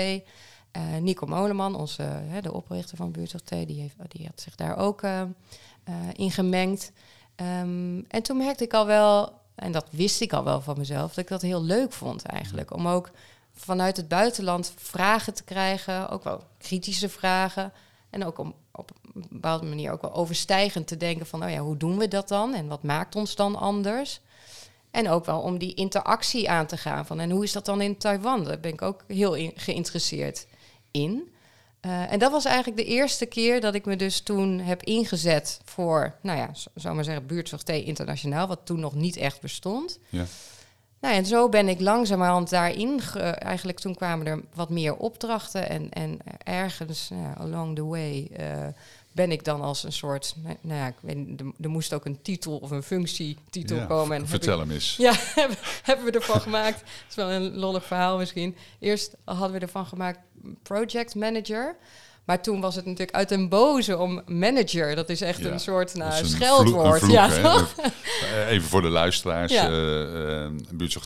[1.00, 2.08] Nico Moleman, onze,
[2.42, 5.02] de oprichter van buurtzorg T, die, heeft, die had zich daar ook
[6.12, 6.92] in gemengd.
[7.36, 11.08] Um, en toen merkte ik al wel, en dat wist ik al wel van mezelf,
[11.08, 12.74] dat ik dat heel leuk vond eigenlijk.
[12.74, 13.10] Om ook
[13.56, 17.72] vanuit het buitenland vragen te krijgen, ook wel kritische vragen.
[18.10, 21.58] En ook om op een bepaalde manier ook wel overstijgend te denken van, nou ja,
[21.58, 24.20] hoe doen we dat dan en wat maakt ons dan anders?
[24.90, 27.80] En ook wel om die interactie aan te gaan van, en hoe is dat dan
[27.80, 28.44] in Taiwan?
[28.44, 30.46] Daar ben ik ook heel geïnteresseerd
[30.90, 31.30] in.
[31.86, 35.60] Uh, en dat was eigenlijk de eerste keer dat ik me dus toen heb ingezet
[35.64, 39.98] voor, nou ja, zou maar zeggen, buurtzorg internationaal, wat toen nog niet echt bestond.
[40.08, 40.24] Ja.
[41.06, 43.00] Nou, en zo ben ik langzamerhand daarin.
[43.38, 45.68] eigenlijk toen kwamen er wat meer opdrachten.
[45.68, 48.66] En, en ergens nou along the way uh,
[49.12, 50.34] ben ik dan als een soort.
[50.60, 54.16] Nou ja, ik weet, er, moest ook een titel of een functietitel ja, komen.
[54.16, 54.96] En vertel hem eens.
[55.06, 55.14] Ja,
[55.82, 56.80] hebben we ervan gemaakt.
[56.80, 58.56] Het is wel een lollig verhaal misschien.
[58.78, 60.18] Eerst hadden we ervan gemaakt
[60.62, 61.76] project manager.
[62.26, 64.94] Maar toen was het natuurlijk uit een boze om manager.
[64.94, 66.98] Dat is echt een soort nou, een scheldwoord.
[66.98, 67.30] Vloek, ja,
[68.22, 69.52] eh, Even voor de luisteraars.
[69.52, 69.70] Ja.
[69.70, 70.46] Uh,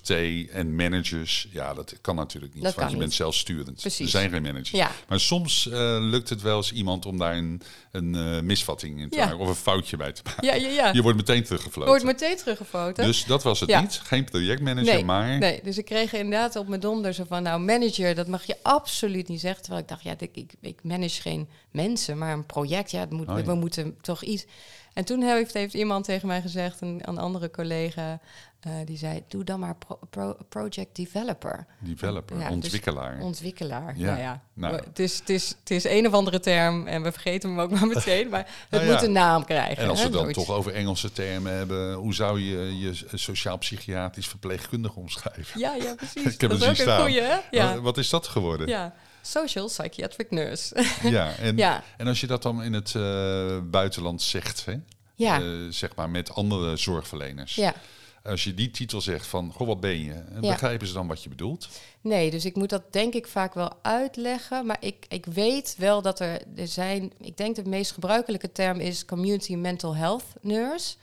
[0.02, 0.11] T
[0.50, 1.48] en managers.
[1.50, 2.62] Ja, dat kan natuurlijk niet.
[2.62, 3.80] Dat want je bent zelfsturend.
[3.80, 4.04] Precies.
[4.04, 4.70] Er zijn geen managers.
[4.70, 4.90] Ja.
[5.09, 5.68] Maar soms
[6.00, 9.38] lukt het wel eens iemand om daar een, een misvatting in te maken.
[9.38, 10.46] Of een foutje bij te maken.
[10.46, 10.92] Ja, ja, ja.
[10.92, 11.90] Je wordt meteen teruggefloten.
[11.90, 13.04] wordt meteen teruggefloten.
[13.04, 14.00] Dus dat was het niet.
[14.04, 15.38] Geen projectmanager, nee, maar...
[15.38, 17.42] Nee, dus ik kreeg inderdaad op mijn donder zo van...
[17.42, 19.62] Nou, manager, dat mag je absoluut niet zeggen.
[19.62, 22.90] Terwijl ik dacht, ja, ik, ik, ik manage geen mensen, maar een project.
[22.90, 24.46] Ja, het moet, oh we moeten toch iets.
[24.92, 28.20] En toen heeft, heeft iemand tegen mij gezegd, een, een andere collega,
[28.66, 29.76] uh, die zei: Doe dan maar
[30.10, 31.66] pro, project developer.
[31.78, 33.14] Developer, ja, dus ontwikkelaar.
[33.14, 33.94] Dus ontwikkelaar.
[33.96, 34.06] Ja.
[34.06, 34.74] Nou ja, nou.
[34.74, 37.70] Het, is, het, is, het is een of andere term en we vergeten hem ook
[37.70, 39.82] maar meteen, maar het nou moet een naam krijgen.
[39.82, 44.98] En als we dan toch over Engelse termen hebben, hoe zou je je sociaal-psychiatrisch verpleegkundige
[44.98, 45.60] omschrijven?
[45.60, 46.24] Ja, ja, precies.
[46.34, 47.38] Ik heb dat is ook een goeie, hè?
[47.50, 48.68] Wat, wat is dat geworden?
[48.68, 48.94] Ja.
[49.22, 50.85] Social Psychiatric Nurse.
[51.02, 51.83] ja, en, ja.
[51.96, 54.74] en als je dat dan in het uh, buitenland zegt, hè?
[55.14, 55.40] Ja.
[55.40, 57.54] Uh, zeg maar met andere zorgverleners.
[57.54, 57.74] Ja.
[58.24, 60.12] Als je die titel zegt van, goh, wat ben je?
[60.12, 61.68] En begrijpen ze dan wat je bedoelt?
[62.00, 64.66] Nee, dus ik moet dat denk ik vaak wel uitleggen.
[64.66, 67.12] Maar ik, ik weet wel dat er, er zijn...
[67.18, 70.94] Ik denk de meest gebruikelijke term is Community Mental Health Nurse.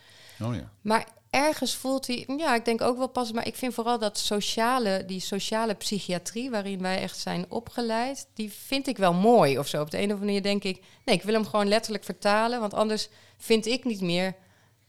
[0.42, 0.72] Oh ja.
[0.82, 4.18] Maar ergens voelt hij, ja, ik denk ook wel pas, maar ik vind vooral dat
[4.18, 9.68] sociale, die sociale psychiatrie, waarin wij echt zijn opgeleid, die vind ik wel mooi of
[9.68, 9.82] zo.
[9.82, 12.60] Op de een of andere manier denk ik, nee, ik wil hem gewoon letterlijk vertalen,
[12.60, 14.36] want anders vind ik niet meer.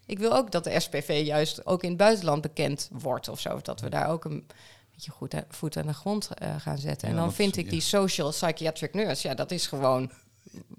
[0.07, 3.61] Ik wil ook dat de SPV juist ook in het buitenland bekend wordt of zo.
[3.63, 4.47] Dat we daar ook een
[4.93, 7.09] beetje goed voet aan de grond uh, gaan zetten.
[7.09, 10.11] en dan vind ik die social psychiatric nurse, ja, dat is gewoon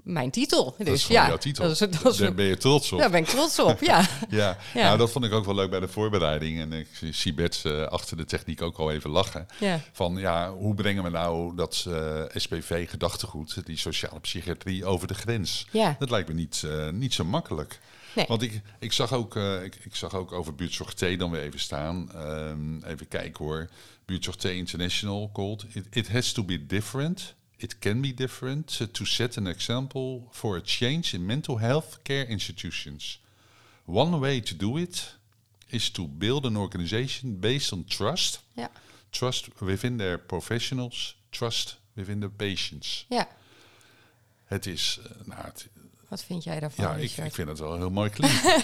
[0.04, 0.76] mijn titel.
[0.78, 1.64] Dus ja, jouw titel.
[1.64, 3.00] Dat is, dat is, Daar ben je trots op.
[3.00, 3.98] Daar ben ik trots op, ja.
[4.30, 4.58] ja.
[4.74, 4.84] ja.
[4.84, 6.60] Nou, dat vond ik ook wel leuk bij de voorbereiding.
[6.60, 9.48] En ik zie Bert uh, achter de techniek ook al even lachen.
[9.60, 9.82] Ja.
[9.92, 15.14] Van ja, hoe brengen we nou dat uh, eh, SPV-gedachtegoed, die sociale psychiatrie, over de
[15.14, 15.66] grens?
[15.72, 15.96] Ja.
[16.00, 17.80] Dat lijkt me niet, uh, niet zo makkelijk.
[18.16, 18.26] Nee.
[18.28, 21.60] Want ik, ik, zag ook, ik, ik, zag ook over buurtzorg T dan weer even
[21.60, 22.10] staan.
[22.16, 23.70] Um, even kijken hoor.
[24.06, 25.66] Buurtzorg T International called.
[25.74, 30.56] It, it has to be different it can be different to set an example for
[30.56, 33.20] a change in mental health care institutions.
[33.86, 35.16] One way to do it
[35.70, 38.40] is to build an organization based on trust.
[38.54, 38.70] Ja.
[39.10, 43.06] Trust within their professionals, trust within the patients.
[43.10, 43.28] Ja.
[44.46, 45.68] Het is, uh, nou, het,
[46.08, 46.86] wat vind jij daarvan?
[46.86, 48.64] Ja, ik, ik, vind het wel heel mooi klinken.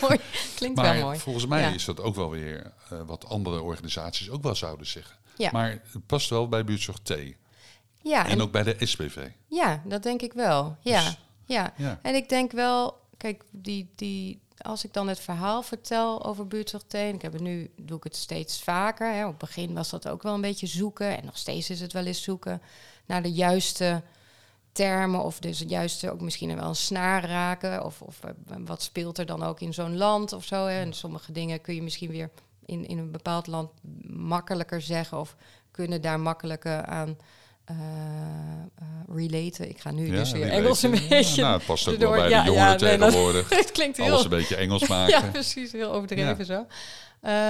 [0.00, 0.18] mooi,
[0.56, 1.18] klinkt maar wel mooi.
[1.18, 5.16] volgens mij is dat ook wel weer uh, wat andere organisaties ook wel zouden zeggen.
[5.36, 5.50] Ja.
[5.52, 7.14] Maar het past wel bij buurtzorg T.
[8.04, 9.28] Ja, en, ook bij de SPV.
[9.46, 10.76] Ja, dat denk ik wel.
[10.80, 11.72] Ja, dus, ja.
[11.76, 11.98] ja.
[12.02, 16.82] En ik denk wel, kijk, die, die, als ik dan het verhaal vertel over buurtzorg
[16.88, 19.12] ik heb het nu, doe ik het steeds vaker.
[19.12, 19.24] Hè.
[19.24, 21.18] Op het begin was dat ook wel een beetje zoeken.
[21.18, 22.62] En nog steeds is het wel eens zoeken
[23.06, 24.02] naar de juiste
[24.72, 25.22] termen.
[25.22, 27.84] Of dus het juiste ook misschien wel een snaar raken.
[27.84, 28.30] Of, of eh,
[28.64, 30.66] wat speelt er dan ook in zo'n land of zo.
[30.66, 30.80] Hè.
[30.80, 32.30] En sommige dingen kun je misschien weer
[32.66, 33.70] in, in een bepaald land
[34.06, 35.18] makkelijker zeggen.
[35.18, 35.36] Of
[35.70, 37.16] kunnen daar makkelijker aan
[37.70, 37.76] uh,
[39.14, 39.68] relaten.
[39.68, 41.42] Ik ga nu dus weer Engels een beetje.
[41.42, 43.48] nou, het past ook wel bij de jongeren tegenwoordig.
[43.58, 44.12] het klinkt heel...
[44.12, 45.10] Alles een beetje Engels maken.
[45.10, 45.72] ja, precies.
[45.72, 46.66] Heel overdreven zo.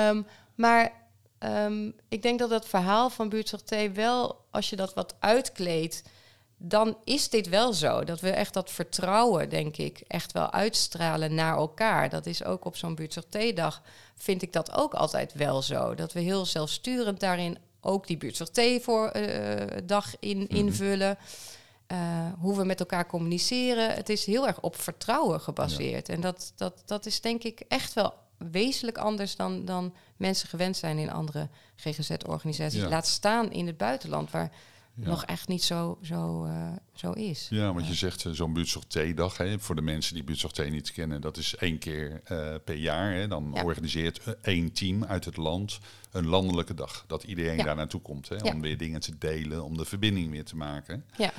[0.09, 0.93] Um, maar
[1.39, 6.03] um, ik denk dat dat verhaal van Buurtzorg T wel, als je dat wat uitkleedt,
[6.57, 8.05] dan is dit wel zo.
[8.05, 12.09] Dat we echt dat vertrouwen, denk ik, echt wel uitstralen naar elkaar.
[12.09, 13.83] Dat is ook op zo'n Buurtzorg T-dag,
[14.17, 15.95] vind ik dat ook altijd wel zo.
[15.95, 20.55] Dat we heel zelfsturend daarin ook die buurtzorg T voor uh, dag in, mhm.
[20.55, 21.19] invullen.
[21.93, 21.99] Uh,
[22.39, 23.95] hoe we met elkaar communiceren.
[23.95, 26.09] Het is heel erg op vertrouwen gebaseerd.
[26.09, 30.77] En dat, dat, dat is denk ik echt wel wezenlijk anders dan, dan mensen gewend
[30.77, 32.83] zijn in andere GGZ-organisaties.
[32.83, 34.51] Laat staan in het buitenland, waar
[34.95, 37.47] nog echt niet zo, zo, uh, zo is.
[37.51, 40.93] Ja, want je zegt uh, zo'n buurtzorg T-dag, voor de mensen die buurtzorg T niet
[40.93, 43.13] kennen, dat is één keer uh, per jaar.
[43.13, 45.79] Hè, dan organiseert één team uit het land
[46.11, 47.05] een landelijke dag.
[47.07, 50.45] Dat iedereen daar naartoe komt, hè, om weer dingen te delen, om de verbinding weer
[50.45, 51.05] te maken.
[51.17, 51.33] Ja.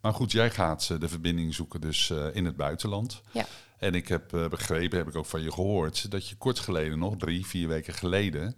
[0.00, 3.20] Maar goed, jij gaat eh, de verbinding zoeken dus eh, in het buitenland.
[3.32, 3.46] Ja.
[3.78, 6.98] En ik heb eh, begrepen, heb ik ook van je gehoord, dat je kort geleden
[6.98, 8.54] nog, drie, vier weken geleden,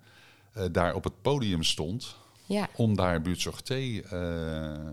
[0.52, 2.16] eh, daar op het podium stond
[2.52, 3.76] Ja, om daar buurtzorg T eh,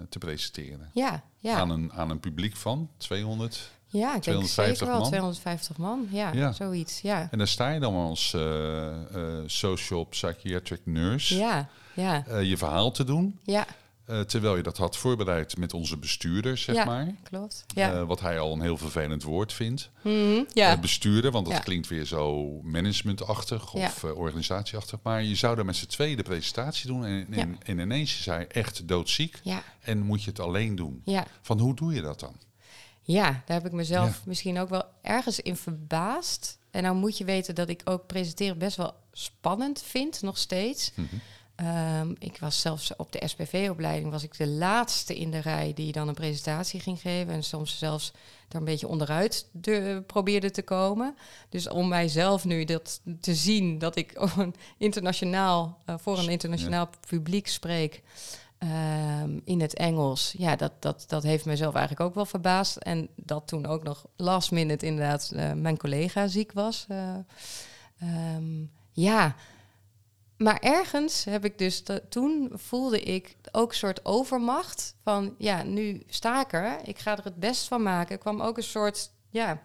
[0.09, 0.89] te presenteren.
[0.93, 1.55] ja, ja.
[1.59, 3.71] Aan, een, aan een publiek van 200.
[3.87, 5.07] ja ik denk 250 zeker wel man?
[5.09, 6.07] 250 man.
[6.11, 6.51] Ja, Ja.
[6.51, 7.01] zoiets.
[7.01, 12.57] Ja, En daar sta je dan als eh, eh, social psychiatric nurse ja, ja, je
[12.57, 13.39] verhaal te doen.
[13.43, 13.65] ja,
[14.07, 16.85] eh, terwijl je dat had voorbereid met onze bestuurder, zeg Ja.
[16.85, 17.13] maar.
[17.23, 17.65] klopt.
[17.75, 19.89] Ja, Eh, wat hij al een heel vervelend woord vindt.
[20.01, 20.71] Mhm, ja.
[20.71, 21.61] Eh, bestuurder, want dat Ja.
[21.61, 24.99] klinkt weer zo managementachtig of organisatieachtig.
[25.03, 27.05] Maar je zou daar met z'n tweeën de presentatie doen.
[27.05, 29.39] En, en, en ineens is hij echt doodziek.
[29.81, 31.03] En moet je het alleen doen.
[31.41, 32.35] Van hoe doe je dat dan?
[33.01, 36.57] Ja, daar heb ik mezelf misschien ook wel ergens in verbaasd.
[36.71, 40.91] En nou moet je weten dat ik ook presenteren best wel spannend vind, nog steeds.
[40.95, 41.15] Mhm.
[41.57, 45.91] Ehm, ik was zelfs op de SPV-opleiding was ik de laatste in de rij die
[45.91, 47.33] dan een presentatie ging geven.
[47.33, 48.11] En soms zelfs
[48.49, 51.15] er een beetje onderuit de, probeerde te komen.
[51.49, 56.89] Dus om mijzelf nu dat te zien dat ik een internationaal, eh, voor een internationaal
[57.07, 58.03] publiek spreek.
[58.57, 60.33] ehm, in het Engels.
[60.37, 62.77] Ja, dat, dat, dat heeft mezelf eigenlijk ook wel verbaasd.
[62.77, 66.85] En dat toen ook nog last minute inderdaad eh, mijn collega ziek was.
[66.87, 67.15] Eh,
[67.99, 69.35] ehm, ja,
[70.37, 76.03] maar ergens heb ik dus, toen voelde ik ook een soort overmacht van, ja, nu
[76.07, 78.11] sta ik er, ik ga er het best van maken.
[78.11, 79.61] Er kwam ook een soort, ja,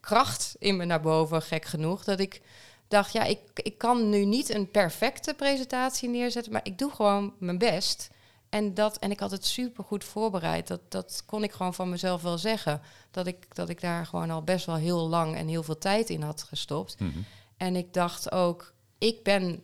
[0.00, 2.40] kracht in me naar boven, gek genoeg, dat ik
[2.88, 7.34] dacht, ja, ik, ik kan nu niet een perfecte presentatie neerzetten, maar ik doe gewoon
[7.38, 8.08] mijn best.
[8.48, 10.66] En, dat, en ik had het super goed voorbereid.
[10.66, 12.80] Dat, dat kon ik gewoon van mezelf wel zeggen.
[13.10, 16.10] Dat ik, dat ik daar gewoon al best wel heel lang en heel veel tijd
[16.10, 17.00] in had gestopt.
[17.00, 17.18] Mhm.
[17.56, 19.62] En ik dacht ook, ik ben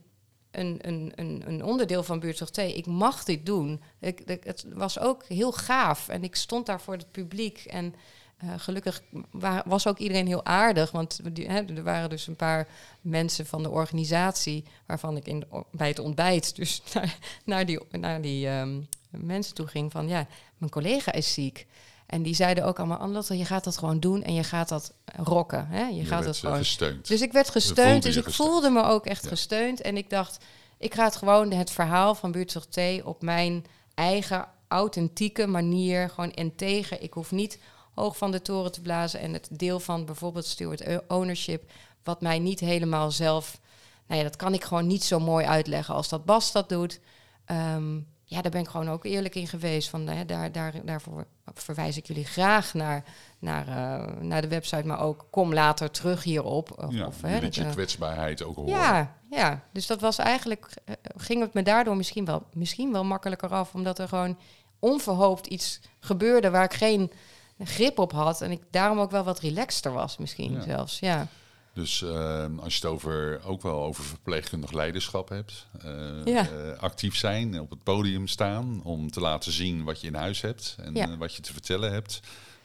[0.52, 1.12] een, een,
[1.46, 2.58] een, onderdeel van Buurtzorg T.
[2.58, 3.82] Ik mag dit doen.
[3.98, 6.08] Ik, het was ook heel gaaf.
[6.08, 7.64] En ik stond daar voor het publiek.
[7.64, 7.94] En
[8.36, 10.90] eh, gelukkig wa- was ook iedereen heel aardig.
[10.90, 12.68] Want hè, er waren dus een paar
[13.00, 14.64] mensen van de organisatie...
[14.86, 19.66] waarvan ik in bij het ontbijt dus naar, naar die, naar die ehm, mensen toe
[19.66, 20.08] ging van...
[20.08, 20.26] ja,
[20.58, 21.66] mijn collega is ziek.
[22.12, 22.98] En die zeiden ook allemaal...
[22.98, 25.66] Anlotte, je gaat dat gewoon doen en je gaat dat rocken.
[25.68, 25.86] Hè?
[25.86, 27.08] Je, Je gaat dat eh, gewoon gesteund.
[27.08, 28.02] dus ik werd gesteund.
[28.02, 28.48] Dus ik gesteund.
[28.50, 29.28] voelde me ook echt Ja.
[29.28, 29.80] gesteund.
[29.80, 30.44] En ik dacht,
[30.78, 36.32] ik ga het gewoon het verhaal van Buurtzorg T op mijn eigen authentieke manier gewoon
[36.32, 37.02] en tegen.
[37.02, 37.58] Ik hoef niet
[37.94, 41.70] hoog van de toren te blazen en het deel van bijvoorbeeld steward ownership,
[42.04, 43.60] wat mij niet helemaal zelf,
[44.06, 47.00] nou ja, dat kan ik gewoon niet zo mooi uitleggen als dat Bas dat doet.
[47.44, 47.98] Ehm,
[48.32, 49.88] ja, daar ben ik gewoon ook eerlijk in geweest.
[49.88, 53.04] Van, hè, daar, daar, daarvoor verwijs ik jullie graag naar,
[53.38, 56.84] naar, eh, naar de website, maar ook kom later terug hierop.
[56.84, 58.70] Of, ja, of, hè, dat, je kwetsbaarheid ook horen.
[58.70, 63.04] ja, ja, dus dat was eigenlijk, eh, ging het me daardoor misschien wel, misschien wel
[63.04, 64.38] makkelijker af, omdat er gewoon
[64.78, 67.12] onverhoopt iets gebeurde waar ik geen
[67.58, 70.60] grip op had en ik daarom ook wel wat relaxter was misschien Ja.
[70.60, 70.98] zelfs.
[70.98, 71.26] Ja,
[71.74, 76.48] Dus eh, als je het over, ook wel over verpleegkundig leiderschap hebt, eh, Ja.
[76.50, 80.40] eh, actief zijn, op het podium staan om te laten zien wat je in huis
[80.40, 81.08] hebt en Ja.
[81.10, 82.20] eh, wat je te vertellen hebt,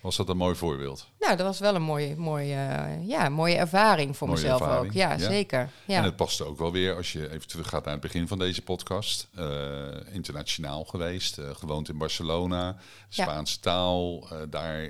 [0.08, 1.08] was dat een mooi voorbeeld.
[1.20, 4.86] nou, dat was wel een mooie, mooie, eh, ja, mooie ervaring voor Mooie mezelf ervaring,
[4.88, 4.94] ook.
[4.94, 5.18] Ja, ja.
[5.18, 5.70] zeker.
[5.86, 5.98] Ja.
[5.98, 8.62] En het paste ook wel weer, als je even teruggaat naar het begin van deze
[8.62, 12.66] podcast, eh, internationaal geweest, eh, gewoond in Barcelona,
[13.10, 13.24] Ja.
[13.24, 14.90] Spaanse taal, daar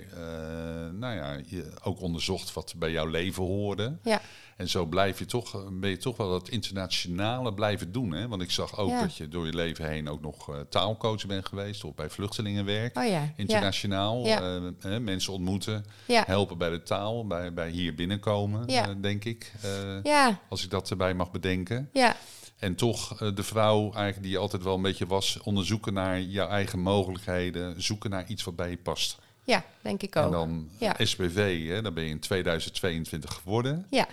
[0.94, 3.98] nou ja, je ook onderzocht wat bij jouw leven hoorde.
[4.04, 4.22] ja.
[4.58, 8.12] En zo blijf je toch, ben je toch wel dat internationale blijven doen.
[8.12, 8.28] Hè?
[8.28, 9.02] Want ik zag ook Ja.
[9.02, 12.98] dat je door je leven heen ook nog eh, taalcoach bent geweest of bij vluchtelingenwerk.
[12.98, 14.60] Oh ja, Internationaal, Ja.
[14.82, 18.88] eh, mensen ontmoeten, helpen bij de taal, bij, bij hier binnenkomen, Ja.
[18.88, 19.52] eh, denk ik.
[19.62, 21.90] eh, Ja, Als ik dat erbij mag bedenken.
[21.94, 22.16] ja,
[22.60, 26.22] En toch eh, de vrouw eigenlijk die je altijd wel een beetje was, onderzoeken naar
[26.22, 29.18] jouw eigen mogelijkheden, zoeken naar iets wat bij je past.
[29.44, 30.32] ja, denk ik En ook.
[30.32, 30.96] dan Ja.
[31.00, 33.86] SPV, hè, dan ben je in 2022 geworden.
[33.90, 34.08] Ja,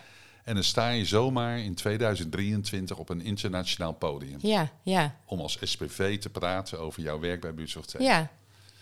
[0.45, 4.39] En dan sta je zomaar in 2023 op een internationaal podium.
[4.41, 5.15] ja, ja.
[5.27, 7.95] Om als SPV te praten over jouw werk bij Buurtzorg T.
[7.99, 8.31] Ja,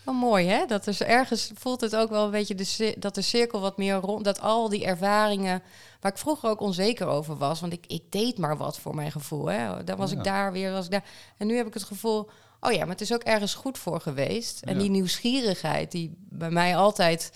[0.03, 0.65] wel mooi hè.
[0.65, 3.95] Dat is ergens voelt het ook wel een beetje de, dat de cirkel wat meer
[3.95, 4.23] rond.
[4.23, 5.61] Dat al die ervaringen
[5.99, 9.11] waar ik vroeger ook onzeker over was, want ik, ik deed maar wat voor mijn
[9.11, 9.45] gevoel.
[9.45, 9.83] Hè.
[9.83, 10.17] Dan was Ja.
[10.17, 11.05] ik daar weer, was ik daar.
[11.37, 14.01] En nu heb ik het gevoel, oh ja, maar het is ook ergens goed voor
[14.01, 14.61] geweest.
[14.61, 14.79] En Ja.
[14.79, 17.31] die nieuwsgierigheid die bij mij altijd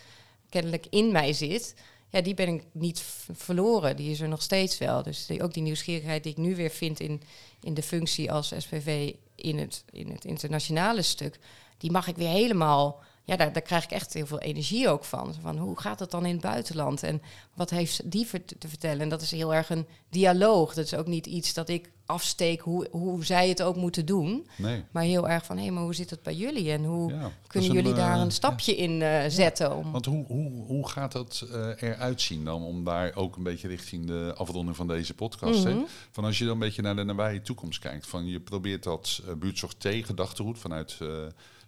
[0.49, 1.75] kennelijk in mij zit.
[2.10, 3.96] Ja, die ben ik niet verloren.
[3.96, 5.04] Die is er nog steeds wel.
[5.04, 7.22] Dus ook die nieuwsgierigheid die ik nu weer vind in,
[7.62, 11.39] in de functie als SPV in het, in het internationale stuk,
[11.78, 13.04] die mag ik weer helemaal.
[13.24, 15.36] Ja, daar, daar krijg ik echt heel veel energie ook van.
[15.41, 17.04] Van hoe gaat het dan in het buitenland?
[17.04, 17.22] En
[17.54, 18.28] wat heeft die
[18.60, 19.02] te vertellen?
[19.02, 20.74] En dat is heel erg een dialoog.
[20.74, 24.48] Dat is ook niet iets dat ik afsteek hoe, hoe zij het ook moeten doen.
[24.56, 24.84] Nee.
[24.91, 26.72] Maar heel erg van, hé, maar hoe zit het bij jullie?
[26.72, 29.76] En hoe Ja, kunnen een, jullie daar eh, een stapje in eh, zetten?
[29.76, 32.63] Om, Want hoe, hoe, hoe gaat dat eh, eruit zien dan?
[32.63, 35.63] Om daar ook een beetje richting de afronding van deze podcast.
[35.63, 35.74] hè?
[35.74, 35.84] Mhm.
[36.12, 38.08] Van als je dan een beetje naar de nabije toekomst kijkt.
[38.08, 40.98] Van je probeert dat uh, buurtzorg T gedachtegoed vanuit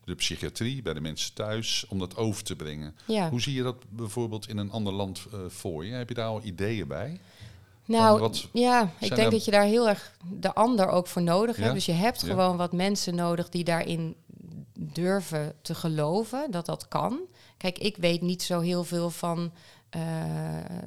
[0.06, 2.96] de psychiatrie, bij de mensen thuis, om dat over te brengen.
[3.06, 3.30] ja.
[3.30, 5.92] Hoe zie je dat bijvoorbeeld in een ander land voor je?
[5.94, 7.20] Heb je daar al ideeën bij?
[7.90, 11.22] Nou, wat ja, ik denk er- dat je daar heel erg de ander ook voor
[11.22, 11.62] nodig Ja?
[11.62, 11.74] hebt.
[11.76, 12.28] Dus je hebt Ja.
[12.28, 14.16] gewoon wat mensen nodig die daarin
[14.74, 17.20] durven te geloven dat dat kan.
[17.58, 19.52] Kijk, ik weet niet zo heel veel van
[19.90, 20.02] eh,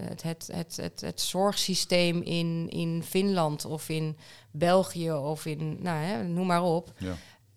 [0.08, 4.16] het, het, het, het, het zorgsysteem in, in Finland of in
[4.50, 6.92] België of in, nou, hè, noem maar op.
[6.98, 7.12] Ja.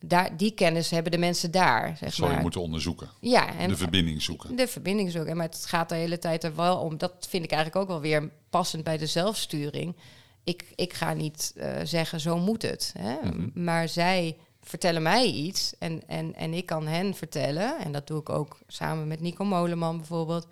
[0.08, 2.44] Daar, die kennis hebben de mensen daar, zeg Zou je maar.
[2.44, 3.10] moeten onderzoeken.
[3.20, 4.56] Ja, en de verbinding zoeken.
[4.56, 5.38] de verbinding zoeken.
[5.38, 6.98] Maar het gaat de hele tijd er wel om.
[6.98, 9.96] Dat vind ik eigenlijk ook wel weer passend bij de zelfsturing.
[10.44, 12.94] Ik, ik ga niet eh, zeggen, zo moet het.
[12.98, 13.15] Hè?
[13.30, 13.63] Mhm.
[13.63, 17.80] Maar zij vertellen mij iets en, en, en ik kan hen vertellen...
[17.80, 20.48] en dat doe ik ook samen met Nico Moleman bijvoorbeeld...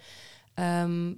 [0.54, 1.12] ehm,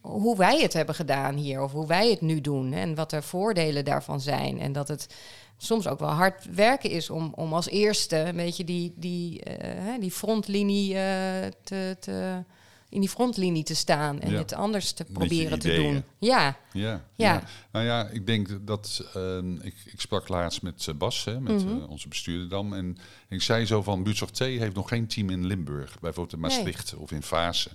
[0.00, 2.72] hoe wij het hebben gedaan hier of hoe wij het nu doen...
[2.72, 4.60] en wat de voordelen daarvan zijn.
[4.60, 5.14] En dat het
[5.56, 8.16] soms ook wel hard werken is om, om als eerste...
[8.16, 12.42] een beetje die, die, eh, die frontlinie eh, te, te,
[12.88, 14.20] in die frontlinie te staan...
[14.20, 14.38] en Ja.
[14.38, 16.04] het anders te proberen te doen.
[16.18, 17.42] Ja, Ja, Ja.
[17.72, 19.04] Nou ja, ik denk dat...
[19.14, 21.82] ehm, ik, ik sprak laatst met eh, Bas, hè, met Mhm.
[21.88, 22.74] onze bestuurder dan.
[22.74, 25.98] En ik zei zo van, Buurtzorg T heeft nog geen team in Limburg.
[26.00, 26.50] Bijvoorbeeld in Nee.
[26.50, 27.72] Maastricht of in Vaassen.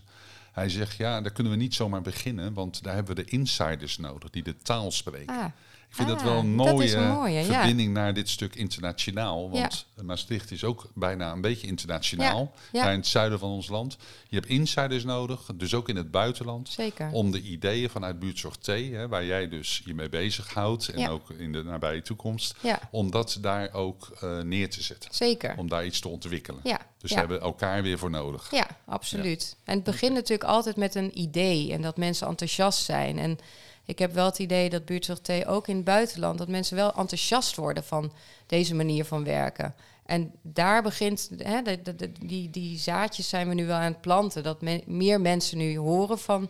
[0.53, 2.53] Hij zegt, ja, daar kunnen we niet zomaar beginnen.
[2.53, 5.35] Want daar hebben we de insiders nodig die de taal spreken.
[5.35, 5.45] ah,
[5.93, 7.43] Ik vind dat Ah, wel een mooie, ja.
[7.43, 9.49] verbinding naar dit stuk internationaal.
[9.49, 12.51] Want Maastricht is ook bijna een beetje internationaal.
[12.71, 12.83] ja.
[12.83, 13.97] Daar in het zuiden van ons land.
[14.29, 16.69] Je hebt insiders nodig, dus ook in het buitenland.
[16.69, 17.09] zeker.
[17.11, 20.87] Om de ideeën vanuit Buurtzorg T, hè, waar jij dus je mee bezighoudt.
[20.87, 22.55] En ook in de nabije toekomst.
[22.59, 25.09] Ja, Om dat daar ook eh, neer te zetten.
[25.13, 25.55] zeker.
[25.57, 26.59] Om daar iets te ontwikkelen.
[26.63, 28.47] Ja, Dus we hebben elkaar weer voor nodig.
[28.51, 29.55] Ja, absoluut.
[29.63, 33.17] En het begint natuurlijk altijd met een idee en dat mensen enthousiast zijn.
[33.19, 33.37] En
[33.85, 36.93] ik heb wel het idee dat buurtzorg T ook in het buitenland, dat mensen wel
[36.95, 38.11] enthousiast worden van
[38.45, 39.75] deze manier van werken.
[40.05, 43.83] En daar begint, hè, de, de- de- die, die zaadjes zijn we nu wel aan
[43.91, 46.49] het planten, dat me- meer mensen nu horen van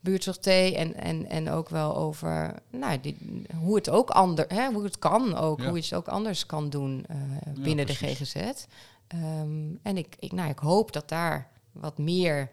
[0.00, 3.16] buurtzorg T en, en, en ook wel over nou, die,
[3.60, 5.66] hoe het ook anders, hoe het kan ook, Ja.
[5.68, 7.16] hoe je het ook anders kan doen eh,
[7.58, 7.94] binnen de.
[7.94, 8.36] GGZ.
[9.08, 12.50] Ehm, en ik, ik, nou, ik hoop dat daar wat meer,